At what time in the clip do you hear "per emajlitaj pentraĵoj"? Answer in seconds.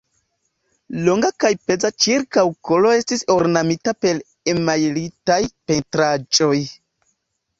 4.05-6.57